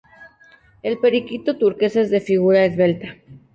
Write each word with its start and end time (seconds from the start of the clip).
El 0.81 0.97
periquito 1.03 1.57
turquesa 1.59 2.01
es 2.01 2.09
de 2.09 2.21
figura 2.31 2.65
esbelta. 2.65 3.17